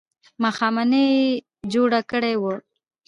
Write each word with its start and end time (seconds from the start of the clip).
ماښامنۍ 0.43 1.05
یې 1.19 1.27
جوړه 1.73 1.99
کړې 2.09 2.33
وه. 2.41 2.53